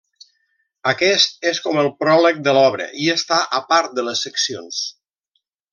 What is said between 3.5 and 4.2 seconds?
a part de